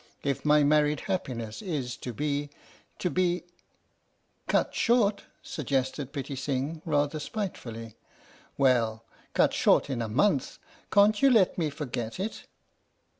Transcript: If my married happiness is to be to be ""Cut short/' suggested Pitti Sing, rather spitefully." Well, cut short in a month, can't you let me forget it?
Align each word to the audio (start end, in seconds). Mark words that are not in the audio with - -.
If 0.23 0.43
my 0.43 0.63
married 0.63 1.01
happiness 1.01 1.61
is 1.61 1.95
to 1.97 2.11
be 2.11 2.49
to 2.97 3.11
be 3.11 3.43
""Cut 4.47 4.73
short/' 4.73 5.25
suggested 5.43 6.11
Pitti 6.11 6.35
Sing, 6.35 6.81
rather 6.85 7.19
spitefully." 7.19 7.95
Well, 8.57 9.03
cut 9.35 9.53
short 9.53 9.91
in 9.91 10.01
a 10.01 10.09
month, 10.09 10.57
can't 10.91 11.21
you 11.21 11.29
let 11.29 11.55
me 11.55 11.69
forget 11.69 12.19
it? 12.19 12.47